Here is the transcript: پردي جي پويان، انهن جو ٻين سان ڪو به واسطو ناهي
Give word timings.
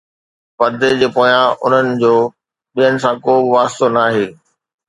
پردي 0.57 0.89
جي 0.99 1.07
پويان، 1.15 1.45
انهن 1.63 1.87
جو 2.01 2.13
ٻين 2.73 2.95
سان 3.01 3.15
ڪو 3.23 3.33
به 3.43 3.49
واسطو 3.53 3.87
ناهي 3.95 4.25